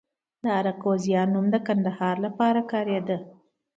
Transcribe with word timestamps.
د 0.43 0.45
اراکوزیا 0.59 1.21
نوم 1.33 1.45
د 1.53 1.55
کندهار 1.67 2.15
لپاره 2.25 2.61
کاریده 2.71 3.17